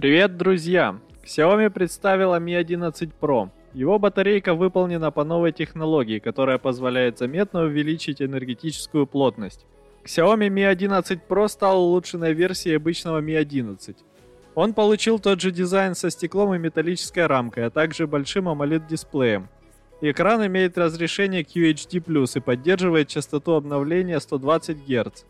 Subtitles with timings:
[0.00, 0.98] Привет, друзья!
[1.26, 3.50] Xiaomi представила Mi 11 Pro.
[3.74, 9.66] Его батарейка выполнена по новой технологии, которая позволяет заметно увеличить энергетическую плотность.
[10.06, 13.94] Xiaomi Mi 11 Pro стал улучшенной версией обычного Mi 11.
[14.54, 19.50] Он получил тот же дизайн со стеклом и металлической рамкой, а также большим AMOLED-дисплеем.
[20.00, 25.24] Экран имеет разрешение QHD+, и поддерживает частоту обновления 120 Гц.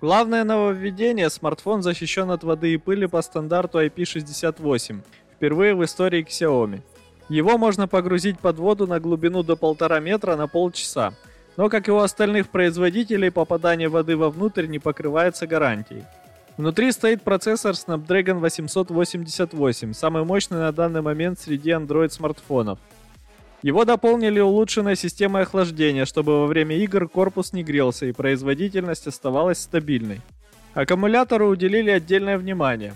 [0.00, 5.02] Главное нововведение– смартфон защищен от воды и пыли по стандарту IP68,
[5.34, 6.80] впервые в истории Xiaomi.
[7.28, 11.12] Его можно погрузить под воду на глубину до полтора метра на полчаса,
[11.58, 16.04] но, как и у остальных производителей, попадание воды вовнутрь не покрывается гарантией.
[16.56, 22.78] Внутри стоит процессор Snapdragon 888, самый мощный на данный момент среди Android смартфонов.
[23.62, 29.58] Его дополнили улучшенной системой охлаждения, чтобы во время игр корпус не грелся и производительность оставалась
[29.58, 30.20] стабильной.
[30.74, 32.94] Аккумулятору уделили отдельное внимание.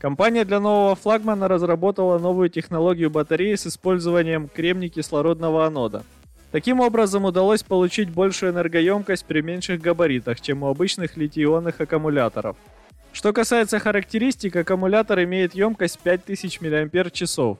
[0.00, 6.02] Компания для нового флагмана разработала новую технологию батареи с использованием кремний-кислородного анода.
[6.50, 12.56] Таким образом удалось получить большую энергоемкость при меньших габаритах, чем у обычных литий-ионных аккумуляторов–
[13.12, 17.56] что касается характеристик, аккумулятор имеет емкость 5000 мАч.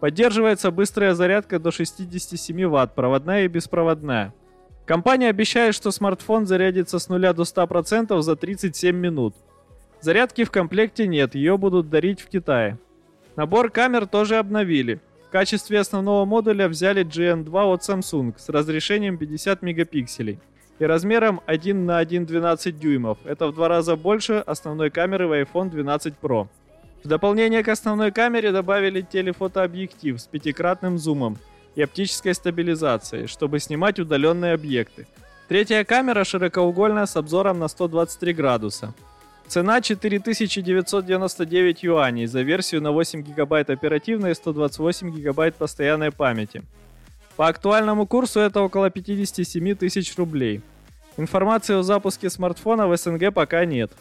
[0.00, 4.34] Поддерживается быстрая зарядка до 67 Вт, проводная и беспроводная.
[4.84, 9.34] Компания обещает, что смартфон зарядится с 0 до 100% за 37 минут.
[10.00, 12.78] Зарядки в комплекте нет, ее будут дарить в Китае.
[13.34, 15.00] Набор камер тоже обновили.
[15.26, 20.38] В качестве основного модуля взяли GN2 от Samsung с разрешением 50 мегапикселей
[20.78, 23.18] и размером 1 на 1,12 дюймов.
[23.24, 26.48] Это в два раза больше основной камеры в iPhone 12 Pro.
[27.06, 31.38] В дополнение к основной камере добавили телефотообъектив с пятикратным зумом
[31.76, 35.06] и оптической стабилизацией, чтобы снимать удаленные объекты.
[35.46, 38.92] Третья камера широкоугольная с обзором на 123 градуса.
[39.46, 46.64] Цена 4999 юаней за версию на 8 гигабайт оперативной и 128 гигабайт постоянной памяти.
[47.36, 50.60] По актуальному курсу это около 57 тысяч рублей.
[51.16, 53.92] Информации о запуске смартфона в СНГ пока нет.